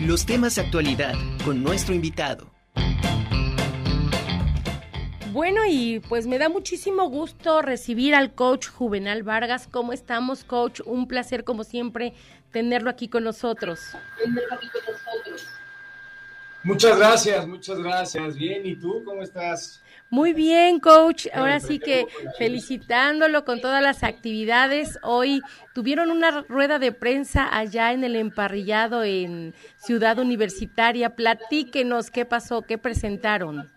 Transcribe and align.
los 0.00 0.24
temas 0.24 0.54
de 0.54 0.62
actualidad 0.62 1.14
con 1.44 1.62
nuestro 1.62 1.94
invitado. 1.94 2.50
Bueno, 5.30 5.60
y 5.68 6.00
pues 6.08 6.26
me 6.26 6.38
da 6.38 6.48
muchísimo 6.48 7.08
gusto 7.08 7.62
recibir 7.62 8.14
al 8.14 8.34
coach 8.34 8.68
Juvenal 8.68 9.22
Vargas. 9.22 9.68
¿Cómo 9.70 9.92
estamos, 9.92 10.42
coach? 10.42 10.80
Un 10.86 11.06
placer, 11.06 11.44
como 11.44 11.64
siempre, 11.64 12.14
tenerlo 12.50 12.90
aquí 12.90 13.08
con 13.08 13.24
nosotros. 13.24 13.80
Muchas 16.64 16.98
gracias, 16.98 17.46
muchas 17.46 17.78
gracias. 17.78 18.36
Bien, 18.36 18.66
¿y 18.66 18.76
tú 18.76 19.02
cómo 19.04 19.22
estás? 19.22 19.82
Muy 20.10 20.32
bien, 20.32 20.80
coach. 20.80 21.28
Ahora 21.32 21.60
sí 21.60 21.78
que 21.78 22.08
felicitándolo 22.36 23.44
con 23.44 23.60
todas 23.60 23.80
las 23.80 24.02
actividades. 24.02 24.98
Hoy 25.04 25.40
tuvieron 25.72 26.10
una 26.10 26.42
rueda 26.42 26.80
de 26.80 26.90
prensa 26.90 27.56
allá 27.56 27.92
en 27.92 28.02
el 28.02 28.16
emparrillado 28.16 29.04
en 29.04 29.54
Ciudad 29.76 30.18
Universitaria. 30.18 31.14
Platíquenos 31.14 32.10
qué 32.10 32.24
pasó, 32.24 32.62
qué 32.62 32.76
presentaron. 32.76 33.70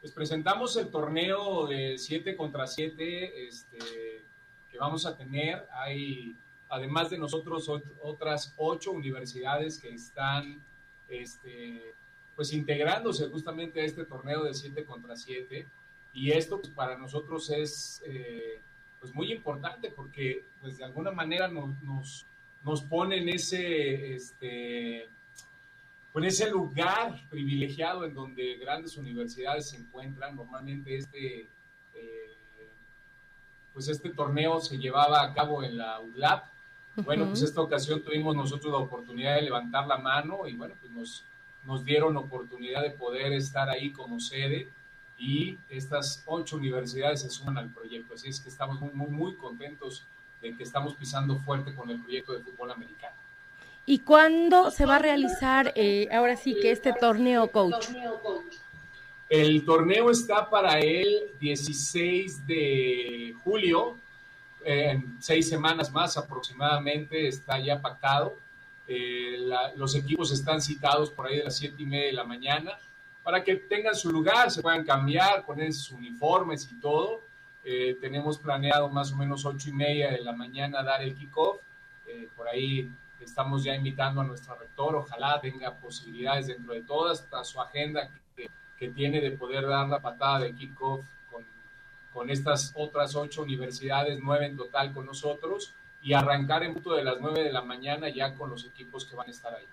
Pues 0.00 0.12
presentamos 0.12 0.76
el 0.76 0.88
torneo 0.88 1.68
de 1.68 1.96
7 1.96 2.36
contra 2.36 2.66
7 2.66 3.46
este, 3.46 3.78
que 4.68 4.78
vamos 4.78 5.06
a 5.06 5.16
tener. 5.16 5.64
Hay, 5.74 6.36
además 6.68 7.08
de 7.08 7.18
nosotros, 7.18 7.70
otras 8.02 8.52
ocho 8.56 8.90
universidades 8.90 9.78
que 9.78 9.90
están 9.90 10.60
este, 11.08 11.94
pues 12.38 12.52
integrándose 12.52 13.26
justamente 13.26 13.80
a 13.80 13.84
este 13.84 14.04
torneo 14.04 14.44
de 14.44 14.54
7 14.54 14.84
contra 14.84 15.16
7. 15.16 15.66
Y 16.12 16.30
esto 16.30 16.60
pues, 16.60 16.72
para 16.72 16.96
nosotros 16.96 17.50
es 17.50 18.00
eh, 18.06 18.60
pues 19.00 19.12
muy 19.12 19.32
importante 19.32 19.90
porque 19.90 20.44
pues 20.60 20.78
de 20.78 20.84
alguna 20.84 21.10
manera 21.10 21.48
nos, 21.48 21.82
nos, 21.82 22.26
nos 22.62 22.82
pone 22.82 23.16
en 23.16 23.28
ese, 23.30 24.14
este, 24.14 25.02
en 25.02 26.24
ese 26.24 26.48
lugar 26.48 27.20
privilegiado 27.28 28.04
en 28.04 28.14
donde 28.14 28.54
grandes 28.58 28.96
universidades 28.96 29.70
se 29.70 29.76
encuentran. 29.78 30.36
Normalmente 30.36 30.96
este, 30.96 31.40
eh, 31.40 32.36
pues 33.72 33.88
este 33.88 34.10
torneo 34.10 34.60
se 34.60 34.78
llevaba 34.78 35.24
a 35.24 35.34
cabo 35.34 35.64
en 35.64 35.76
la 35.76 35.98
UDLAP. 35.98 36.44
Bueno, 37.04 37.26
pues 37.26 37.42
esta 37.42 37.60
ocasión 37.60 38.00
tuvimos 38.04 38.36
nosotros 38.36 38.70
la 38.70 38.78
oportunidad 38.78 39.34
de 39.34 39.42
levantar 39.42 39.88
la 39.88 39.98
mano 39.98 40.46
y 40.46 40.54
bueno, 40.54 40.76
pues 40.80 40.92
nos, 40.92 41.24
nos 41.64 41.84
dieron 41.84 42.16
oportunidad 42.16 42.82
de 42.82 42.90
poder 42.90 43.32
estar 43.32 43.68
ahí 43.68 43.90
como 43.90 44.20
sede 44.20 44.68
y 45.18 45.58
estas 45.68 46.22
ocho 46.26 46.56
universidades 46.56 47.22
se 47.22 47.30
suman 47.30 47.58
al 47.58 47.72
proyecto. 47.72 48.14
Así 48.14 48.28
es 48.28 48.40
que 48.40 48.48
estamos 48.48 48.80
muy, 48.80 48.90
muy, 48.92 49.08
muy 49.08 49.34
contentos 49.34 50.04
de 50.40 50.56
que 50.56 50.62
estamos 50.62 50.94
pisando 50.94 51.36
fuerte 51.38 51.74
con 51.74 51.90
el 51.90 52.00
proyecto 52.00 52.32
de 52.32 52.40
fútbol 52.40 52.70
americano. 52.70 53.16
¿Y 53.84 54.00
cuándo 54.00 54.70
se 54.70 54.84
va 54.84 54.96
a 54.96 54.98
realizar 54.98 55.72
eh, 55.74 56.08
ahora 56.12 56.36
sí 56.36 56.54
que 56.60 56.70
este 56.70 56.92
torneo, 56.92 57.50
coach? 57.50 57.88
El 59.28 59.64
torneo 59.64 60.10
está 60.10 60.48
para 60.48 60.78
el 60.78 61.32
16 61.40 62.46
de 62.46 63.34
julio, 63.42 63.96
en 64.64 65.16
seis 65.20 65.48
semanas 65.48 65.90
más 65.90 66.16
aproximadamente, 66.16 67.28
está 67.28 67.58
ya 67.58 67.80
pactado. 67.80 68.36
Eh, 68.88 69.48
los 69.76 69.94
equipos 69.94 70.32
están 70.32 70.60
citados 70.60 71.10
por 71.10 71.26
ahí 71.26 71.36
de 71.36 71.44
las 71.44 71.56
siete 71.56 71.82
y 71.82 71.86
media 71.86 72.06
de 72.06 72.12
la 72.14 72.24
mañana 72.24 72.78
para 73.22 73.44
que 73.44 73.56
tengan 73.56 73.94
su 73.94 74.10
lugar, 74.10 74.50
se 74.50 74.62
puedan 74.62 74.84
cambiar, 74.84 75.44
poner 75.44 75.72
sus 75.72 75.92
uniformes 75.92 76.66
y 76.72 76.80
todo. 76.80 77.20
Eh, 77.62 77.98
tenemos 78.00 78.38
planeado 78.38 78.88
más 78.88 79.12
o 79.12 79.16
menos 79.16 79.44
ocho 79.44 79.68
y 79.68 79.72
media 79.72 80.10
de 80.10 80.22
la 80.22 80.32
mañana 80.32 80.82
dar 80.82 81.02
el 81.02 81.14
kickoff. 81.14 81.60
Eh, 82.06 82.28
por 82.34 82.48
ahí 82.48 82.90
Estamos 83.20 83.64
ya 83.64 83.74
invitando 83.74 84.20
a 84.20 84.24
nuestra 84.24 84.54
rector, 84.54 84.94
ojalá 84.94 85.40
tenga 85.40 85.74
posibilidades 85.74 86.46
dentro 86.46 86.74
de 86.74 86.82
toda 86.82 87.14
su 87.16 87.60
agenda 87.60 88.08
que, 88.36 88.48
que, 88.78 88.88
tiene 88.88 89.20
de 89.20 89.32
poder 89.32 89.66
dar 89.66 89.88
la 89.88 90.00
patada 90.00 90.40
de 90.40 90.54
kickoff 90.54 91.04
con, 91.30 91.44
con 92.12 92.30
estas 92.30 92.72
otras 92.76 93.16
ocho 93.16 93.42
universidades, 93.42 94.20
nueve 94.22 94.46
en 94.46 94.56
total 94.56 94.92
con 94.94 95.06
nosotros, 95.06 95.74
y 96.02 96.12
arrancar 96.12 96.62
en 96.62 96.74
punto 96.74 96.94
de 96.94 97.04
las 97.04 97.20
nueve 97.20 97.42
de 97.42 97.52
la 97.52 97.62
mañana 97.62 98.08
ya 98.08 98.34
con 98.34 98.50
los 98.50 98.64
equipos 98.64 99.04
que 99.04 99.16
van 99.16 99.28
a 99.28 99.30
estar 99.30 99.54
ahí. 99.54 99.66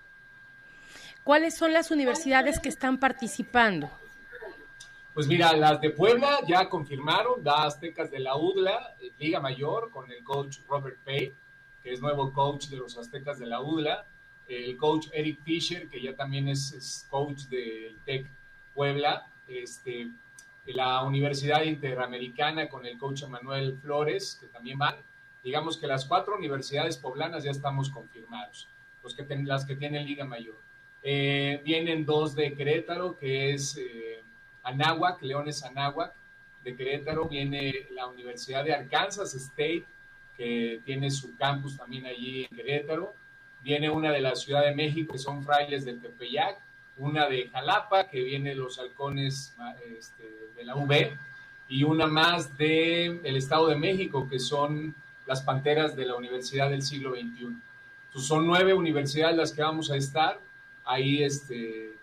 ¿Cuáles 1.24 1.56
son 1.56 1.74
las 1.74 1.92
universidades 1.92 2.60
que 2.60 2.70
están 2.70 3.00
participando? 3.00 3.90
Pues 5.14 5.28
mira, 5.28 5.56
las 5.56 5.80
de 5.80 5.92
Puebla 5.92 6.40
ya 6.46 6.70
confirmaron, 6.70 7.44
da 7.44 7.64
Aztecas 7.64 8.12
de 8.12 8.20
la 8.20 8.36
UDLA, 8.36 8.96
Liga 9.18 9.40
Mayor, 9.40 9.90
con 9.90 10.12
el 10.12 10.24
coach 10.24 10.58
Robert 10.68 10.98
Pay 11.06 11.34
que 11.86 11.94
es 11.94 12.02
nuevo 12.02 12.34
coach 12.34 12.66
de 12.70 12.78
los 12.78 12.98
Aztecas 12.98 13.38
de 13.38 13.46
la 13.46 13.62
UDLA, 13.62 14.04
el 14.48 14.76
coach 14.76 15.08
Eric 15.14 15.40
Fisher, 15.44 15.88
que 15.88 16.02
ya 16.02 16.16
también 16.16 16.48
es, 16.48 17.06
coach 17.12 17.44
del 17.44 18.00
TEC 18.06 18.26
Puebla, 18.74 19.28
este, 19.48 20.10
la 20.66 21.04
Universidad 21.04 21.62
Interamericana 21.62 22.68
con 22.70 22.88
el 22.88 22.98
coach 22.98 23.26
Manuel 23.26 23.78
Flores, 23.78 24.36
que 24.42 24.48
también 24.48 24.80
van. 24.80 24.96
Digamos 25.46 25.78
que 25.78 25.86
las 25.86 26.06
cuatro 26.06 26.36
universidades 26.36 26.98
poblanas 26.98 27.44
ya 27.44 27.52
estamos 27.52 27.92
confirmados, 27.92 28.68
los 29.04 29.14
que 29.14 29.24
las 29.44 29.64
que 29.64 29.76
tienen 29.76 30.04
Liga 30.04 30.26
Mayor. 30.26 30.58
Eh, 31.04 31.62
vienen 31.64 32.04
dos 32.04 32.34
de 32.34 32.56
Querétaro, 32.56 33.16
que 33.16 33.54
es 33.54 33.78
eh, 33.78 34.24
Anáhuac, 34.64 35.22
Leones 35.22 35.64
Anáhuac, 35.64 36.16
de 36.64 36.76
Querétaro. 36.76 37.26
Viene 37.26 37.86
la 37.92 38.08
Universidad 38.08 38.64
de 38.66 38.74
Arkansas 38.74 39.36
State, 39.36 39.86
que 40.36 40.82
tiene 40.84 41.12
su 41.12 41.36
campus 41.36 41.78
también 41.78 42.08
allí 42.08 42.48
en 42.50 42.58
Querétaro. 42.58 43.14
Viene 43.62 43.92
una 43.92 44.12
de 44.12 44.22
la 44.22 44.36
Ciudad 44.36 44.66
de 44.66 44.74
México, 44.74 45.14
que 45.14 45.20
son 45.20 45.44
frailes 45.44 45.86
del 45.86 46.02
Tepeyac, 46.02 46.60
una 46.98 47.30
de 47.30 47.50
Jalapa, 47.50 48.10
que 48.10 48.24
viene 48.24 48.56
los 48.56 48.80
halcones 48.80 49.56
este, 49.96 50.24
de 50.56 50.66
la 50.66 50.76
UB, 50.76 50.92
y 51.70 51.84
una 51.84 52.08
más 52.08 52.58
del 52.58 53.22
el 53.24 53.36
Estado 53.36 53.68
de 53.68 53.76
México, 53.76 54.28
que 54.28 54.40
son 54.40 54.96
las 55.26 55.42
panteras 55.42 55.96
de 55.96 56.06
la 56.06 56.16
Universidad 56.16 56.70
del 56.70 56.82
siglo 56.82 57.12
XXI. 57.12 57.58
son 58.16 58.46
nueve 58.46 58.74
universidades 58.74 59.36
las 59.36 59.52
que 59.52 59.62
vamos 59.62 59.92
a 59.92 59.98
estar 59.98 60.40
ahí 60.86 61.24
este, 61.24 61.94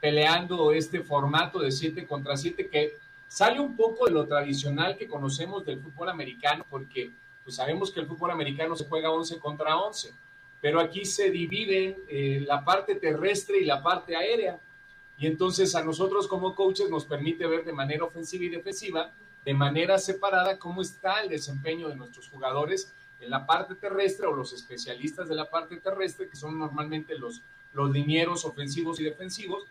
peleando 0.00 0.72
este 0.72 1.00
formato 1.00 1.60
de 1.60 1.70
siete 1.70 2.06
contra 2.06 2.36
siete, 2.36 2.68
que 2.68 2.94
sale 3.28 3.60
un 3.60 3.76
poco 3.76 4.06
de 4.06 4.12
lo 4.12 4.26
tradicional 4.26 4.96
que 4.96 5.06
conocemos 5.06 5.64
del 5.64 5.80
fútbol 5.80 6.08
americano, 6.08 6.66
porque 6.68 7.12
pues 7.44 7.56
sabemos 7.56 7.90
que 7.90 8.00
el 8.00 8.06
fútbol 8.06 8.30
americano 8.30 8.76
se 8.76 8.86
juega 8.86 9.10
11 9.10 9.38
contra 9.38 9.76
11, 9.76 10.12
pero 10.60 10.80
aquí 10.80 11.04
se 11.04 11.30
dividen 11.30 11.96
eh, 12.08 12.44
la 12.46 12.64
parte 12.64 12.96
terrestre 12.96 13.58
y 13.58 13.64
la 13.64 13.82
parte 13.82 14.16
aérea. 14.16 14.58
Y 15.18 15.26
entonces 15.26 15.74
a 15.74 15.84
nosotros 15.84 16.26
como 16.28 16.54
coaches 16.54 16.90
nos 16.90 17.04
permite 17.04 17.46
ver 17.46 17.64
de 17.64 17.72
manera 17.72 18.04
ofensiva 18.04 18.44
y 18.44 18.48
defensiva, 18.48 19.12
de 19.44 19.54
manera 19.54 19.98
separada, 19.98 20.58
cómo 20.58 20.82
está 20.82 21.22
el 21.22 21.28
desempeño 21.28 21.88
de 21.88 21.96
nuestros 21.96 22.28
jugadores 22.28 22.92
en 23.20 23.30
la 23.30 23.46
parte 23.46 23.74
terrestre 23.74 24.26
o 24.26 24.34
los 24.34 24.52
especialistas 24.52 25.28
de 25.28 25.34
la 25.34 25.48
parte 25.48 25.76
terrestre, 25.76 26.28
que 26.28 26.36
son 26.36 26.58
normalmente 26.58 27.16
los, 27.16 27.42
los 27.72 27.90
linieros 27.90 28.44
ofensivos 28.44 29.00
y 29.00 29.04
defensivos, 29.04 29.64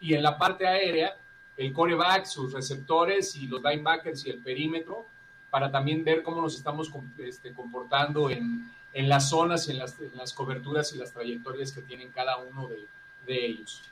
y 0.00 0.14
en 0.14 0.22
la 0.22 0.38
parte 0.38 0.66
aérea, 0.66 1.16
el 1.56 1.72
coreback, 1.72 2.24
sus 2.26 2.52
receptores 2.52 3.34
y 3.34 3.48
los 3.48 3.62
linebackers 3.62 4.26
y 4.26 4.30
el 4.30 4.38
perímetro, 4.38 5.06
para 5.50 5.70
también 5.70 6.04
ver 6.04 6.22
cómo 6.22 6.42
nos 6.42 6.56
estamos 6.56 6.90
este, 7.18 7.52
comportando 7.52 8.30
en, 8.30 8.70
en, 8.92 9.08
las 9.08 9.30
zonas 9.30 9.66
y 9.68 9.72
en 9.72 9.78
las, 9.78 9.98
en 10.00 10.16
las, 10.16 10.32
coberturas 10.32 10.92
y 10.92 10.98
las 10.98 11.12
trayectorias 11.12 11.72
que 11.72 11.82
tienen 11.82 12.10
cada 12.10 12.36
uno 12.36 12.68
de, 12.68 12.86
de, 13.26 13.46
ellos. 13.46 13.82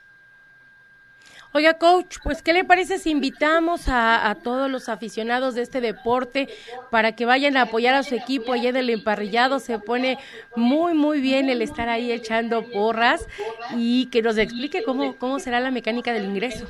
Oiga, 1.57 1.79
coach, 1.79 2.17
pues, 2.21 2.43
¿qué 2.43 2.53
le 2.53 2.65
parece 2.65 2.99
si 2.99 3.09
invitamos 3.09 3.85
a, 3.87 4.37
todos 4.43 4.69
los 4.69 4.89
aficionados 4.89 5.55
de 5.55 5.63
este 5.63 5.81
deporte 5.81 6.49
para 6.91 7.15
que 7.15 7.25
vayan 7.25 7.57
a 7.57 7.63
apoyar 7.63 7.95
a 7.95 8.03
su 8.03 8.13
equipo 8.13 8.53
allá 8.53 8.71
del 8.71 8.91
emparrillado? 8.91 9.57
Se 9.57 9.79
pone 9.79 10.19
muy, 10.55 10.93
muy 10.93 11.19
bien 11.19 11.49
el 11.49 11.63
estar 11.63 11.89
ahí 11.89 12.11
echando 12.11 12.63
porras 12.69 13.25
y 13.75 14.05
que 14.11 14.21
nos 14.21 14.37
explique 14.37 14.83
cómo, 14.83 15.17
cómo 15.17 15.39
será 15.39 15.59
la 15.59 15.71
mecánica 15.71 16.13
del 16.13 16.25
ingreso. 16.25 16.67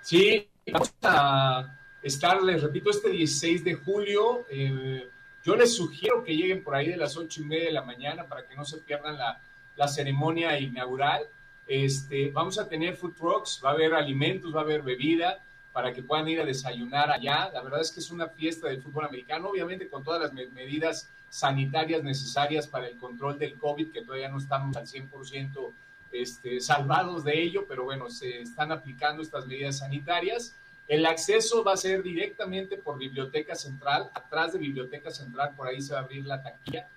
Sí, 0.00 0.48
vamos 0.72 0.94
a 1.02 1.78
estar, 2.02 2.42
les 2.42 2.62
repito, 2.62 2.88
este 2.88 3.10
16 3.10 3.62
de 3.62 3.74
julio. 3.74 4.46
Eh, 4.50 5.06
yo 5.44 5.54
les 5.54 5.74
sugiero 5.76 6.24
que 6.24 6.34
lleguen 6.34 6.64
por 6.64 6.76
ahí 6.76 6.88
de 6.88 6.96
las 6.96 7.14
ocho 7.18 7.42
y 7.42 7.44
media 7.44 7.66
de 7.66 7.72
la 7.72 7.82
mañana 7.82 8.26
para 8.26 8.48
que 8.48 8.56
no 8.56 8.64
se 8.64 8.78
pierdan 8.78 9.18
la, 9.18 9.38
la 9.76 9.86
ceremonia 9.86 10.58
inaugural. 10.58 11.28
Este, 11.68 12.30
vamos 12.30 12.58
a 12.58 12.66
tener 12.66 12.96
food 12.96 13.12
trucks, 13.12 13.60
va 13.62 13.70
a 13.70 13.72
haber 13.74 13.94
alimentos, 13.94 14.54
va 14.54 14.60
a 14.60 14.64
haber 14.64 14.82
bebida 14.82 15.44
para 15.72 15.92
que 15.92 16.02
puedan 16.02 16.26
ir 16.28 16.40
a 16.40 16.44
desayunar 16.44 17.10
allá. 17.10 17.50
La 17.52 17.62
verdad 17.62 17.82
es 17.82 17.92
que 17.92 18.00
es 18.00 18.10
una 18.10 18.26
fiesta 18.28 18.68
del 18.68 18.82
fútbol 18.82 19.04
americano, 19.04 19.48
obviamente 19.48 19.88
con 19.88 20.02
todas 20.02 20.20
las 20.20 20.32
medidas 20.32 21.10
sanitarias 21.28 22.02
necesarias 22.02 22.66
para 22.66 22.88
el 22.88 22.96
control 22.96 23.38
del 23.38 23.54
COVID, 23.58 23.92
que 23.92 24.02
todavía 24.02 24.30
no 24.30 24.38
estamos 24.38 24.76
al 24.76 24.86
100% 24.86 25.70
este, 26.10 26.60
salvados 26.60 27.22
de 27.22 27.40
ello, 27.40 27.66
pero 27.68 27.84
bueno, 27.84 28.08
se 28.08 28.40
están 28.40 28.72
aplicando 28.72 29.22
estas 29.22 29.46
medidas 29.46 29.78
sanitarias. 29.78 30.56
El 30.86 31.04
acceso 31.04 31.62
va 31.62 31.74
a 31.74 31.76
ser 31.76 32.02
directamente 32.02 32.78
por 32.78 32.96
Biblioteca 32.96 33.54
Central, 33.54 34.10
atrás 34.14 34.54
de 34.54 34.58
Biblioteca 34.58 35.10
Central, 35.10 35.52
por 35.54 35.68
ahí 35.68 35.82
se 35.82 35.92
va 35.92 36.00
a 36.00 36.02
abrir 36.02 36.24
la 36.24 36.42
taquilla. 36.42 36.88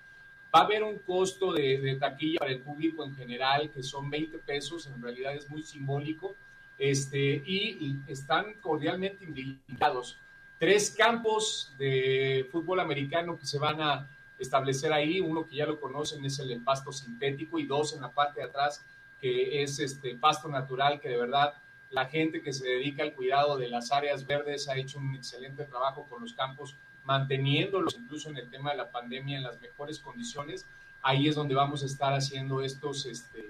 Va 0.53 0.59
a 0.59 0.63
haber 0.63 0.83
un 0.83 1.00
costo 1.00 1.53
de, 1.53 1.98
taquilla 2.00 2.39
para 2.39 2.51
el 2.51 2.62
público 2.62 3.03
en 3.06 3.15
general, 3.15 3.71
que 3.71 3.83
son 3.83 4.09
20 4.09 4.38
pesos, 4.39 4.88
en 4.88 5.01
realidad 5.01 5.33
es 5.33 5.50
muy 5.50 5.63
simbólico, 5.63 6.36
este, 6.77 7.42
y 7.45 7.95
están 8.07 8.56
cordialmente 8.56 9.24
invitados. 9.24 10.18
Tres 10.59 10.92
campos 10.92 11.74
de 11.77 12.48
fútbol 12.51 12.80
americano 12.80 13.38
que 13.39 13.45
se 13.45 13.59
van 13.59 13.81
a 13.81 14.09
establecer 14.38 14.92
ahí, 14.92 15.21
uno 15.21 15.48
que 15.48 15.56
ya 15.56 15.65
lo 15.65 15.80
conocen 15.80 16.25
es 16.25 16.39
el 16.39 16.62
pasto 16.63 16.92
sintético 16.92 17.59
y 17.59 17.65
dos 17.65 17.94
en 17.94 18.01
la 18.01 18.12
parte 18.12 18.42
de 18.42 18.48
atrás 18.48 18.83
que 19.21 19.62
es 19.62 19.80
este 19.80 20.15
pasto 20.15 20.50
natural 20.50 21.00
que 21.00 21.09
de 21.09 21.18
verdad 21.18 21.53
la 21.92 22.07
gente 22.07 22.42
que 22.42 22.51
se 22.51 22.68
dedica 22.68 23.03
al 23.03 23.13
cuidado 23.13 23.57
de 23.57 23.69
las 23.69 23.92
áreas 23.92 24.25
verdes 24.25 24.68
ha 24.68 24.75
hecho 24.75 24.98
un 24.98 25.15
excelente 25.15 25.65
trabajo 25.65 26.07
con 26.09 26.21
los 26.21 26.33
campos, 26.33 26.75
manteniéndolos 27.03 27.95
incluso 27.95 28.30
en 28.30 28.38
el 28.38 28.50
tema 28.50 28.71
de 28.71 28.77
la 28.77 28.92
pandemia 28.92 29.38
en 29.38 29.44
las 29.44 29.59
mejores 29.62 30.00
condiciones. 30.00 30.65
Ahí 31.01 31.27
es 31.27 31.36
donde 31.36 31.56
vamos 31.56 31.83
a 31.83 31.86
estar 31.86 32.13
haciendo 32.13 32.62
estos 32.62 33.06
este, 33.06 33.45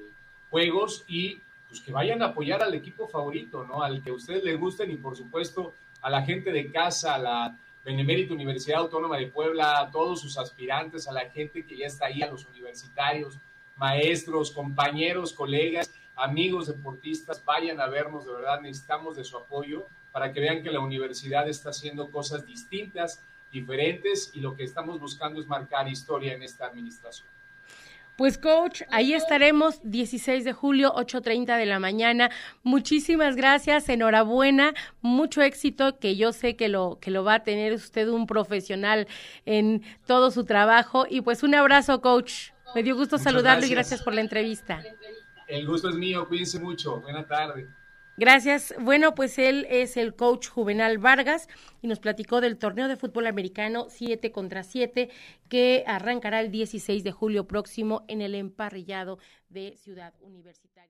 juegos 0.50 1.04
y 1.08 1.40
pues 1.68 1.82
que 1.82 1.92
vayan 1.92 2.22
a 2.22 2.28
apoyar 2.28 2.62
al 2.62 2.74
equipo 2.74 3.08
favorito, 3.08 3.66
¿no? 3.66 3.84
Al 3.84 4.04
que 4.04 4.10
a 4.10 4.14
ustedes 4.14 4.44
les 4.44 4.60
gusten 4.60 4.92
y 4.92 4.98
por 4.98 5.16
supuesto 5.16 5.74
a 6.02 6.10
la 6.10 6.24
gente 6.24 6.52
de 6.52 6.72
casa, 6.72 7.16
a 7.16 7.20
la 7.20 7.58
Benemérita 7.84 8.34
Universidad 8.34 8.80
Autónoma 8.80 9.18
de 9.18 9.28
Puebla, 9.28 9.80
a 9.80 9.92
todos 9.92 10.22
sus 10.22 10.38
aspirantes, 10.38 11.08
a 11.08 11.14
la 11.14 11.30
gente 11.30 11.66
que 11.66 11.78
ya 11.78 11.88
está 11.88 12.08
ahí, 12.08 12.22
a 12.22 12.30
los 12.30 12.46
universitarios, 12.46 13.38
maestros, 13.78 14.52
compañeros, 14.52 15.34
colegas 15.34 15.92
amigos 16.22 16.68
deportistas, 16.68 17.44
vayan 17.44 17.80
a 17.80 17.88
vernos, 17.88 18.26
de 18.26 18.34
verdad 18.34 18.62
necesitamos 18.62 19.16
de 19.16 19.24
su 19.24 19.38
apoyo 19.38 19.88
para 20.12 20.32
que 20.32 20.40
vean 20.40 20.62
que 20.62 20.72
la 20.72 20.80
universidad 20.80 21.48
está 21.48 21.70
haciendo 21.70 22.12
cosas 22.12 22.46
distintas, 22.46 23.24
diferentes 23.52 24.32
y 24.34 24.40
lo 24.40 24.56
que 24.56 24.64
estamos 24.64 25.00
buscando 25.00 25.40
es 25.42 25.48
marcar 25.48 25.88
historia 25.88 26.34
en 26.34 26.44
esta 26.44 26.68
administración. 26.68 27.28
Pues 28.18 28.38
coach, 28.38 28.84
ahí 28.92 29.14
estaremos 29.14 29.80
16 29.84 30.44
de 30.44 30.54
julio, 30.54 30.94
8.30 30.94 31.58
de 31.58 31.66
la 31.66 31.80
mañana. 31.80 32.30
Muchísimas 32.62 33.36
gracias, 33.36 33.90
enhorabuena, 33.90 34.76
mucho 35.02 35.42
éxito, 35.42 35.98
que 35.98 36.16
yo 36.16 36.32
sé 36.32 36.56
que 36.56 36.70
lo, 36.70 37.00
que 37.02 37.10
lo 37.10 37.24
va 37.24 37.36
a 37.36 37.44
tener 37.44 37.74
usted 37.74 38.10
un 38.10 38.28
profesional 38.28 39.08
en 39.46 39.82
todo 40.06 40.30
su 40.30 40.44
trabajo. 40.44 41.08
Y 41.10 41.22
pues 41.22 41.42
un 41.42 41.56
abrazo, 41.56 42.00
coach. 42.02 42.52
Me 42.76 42.84
dio 42.84 42.96
gusto 42.96 43.18
saludarlo 43.18 43.66
y 43.66 43.70
gracias 43.70 44.04
por 44.04 44.14
la 44.14 44.22
entrevista. 44.22 44.84
El 45.48 45.66
gusto 45.66 45.90
es 45.90 45.96
mío, 45.96 46.28
cuídense 46.28 46.60
mucho. 46.60 47.02
Buena 47.02 47.26
tarde. 47.26 47.68
Gracias. 48.18 48.74
Bueno, 48.80 49.16
pues 49.16 49.40
él 49.40 49.66
es 49.70 49.98
el 49.98 50.16
coach 50.16 50.48
Juvenal 50.48 50.98
Vargas 50.98 51.48
y 51.82 51.88
nos 51.88 52.00
platicó 52.00 52.42
del 52.42 52.58
torneo 52.58 52.88
de 52.88 52.98
fútbol 52.98 53.26
americano 53.26 53.88
7 53.90 54.32
contra 54.32 54.64
7 54.64 55.10
que 55.50 55.84
arrancará 55.88 56.42
el 56.42 56.52
16 56.52 57.04
de 57.04 57.12
julio 57.12 57.48
próximo 57.48 58.04
en 58.08 58.22
el 58.22 58.36
emparrillado 58.36 59.18
de 59.50 59.76
Ciudad 59.78 60.14
Universitaria. 60.22 60.82